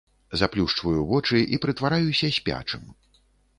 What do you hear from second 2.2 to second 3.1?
спячым.